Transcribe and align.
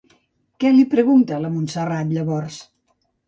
Què 0.63 0.71
li 0.77 0.85
pregunta 0.93 1.39
la 1.43 1.51
Montserrat 1.57 2.09
llavors? 2.17 2.57